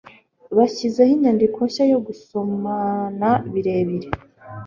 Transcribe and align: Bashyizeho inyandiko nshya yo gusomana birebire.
Bashyizeho 0.57 1.11
inyandiko 1.15 1.59
nshya 1.67 1.85
yo 1.91 1.99
gusomana 2.07 3.29
birebire. 3.51 4.09